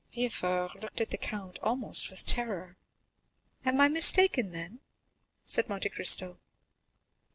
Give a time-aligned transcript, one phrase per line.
[0.15, 2.75] Villefort looked at the count almost with terror.
[3.63, 4.79] "Am I mistaken, then?"
[5.45, 6.39] said Monte Cristo.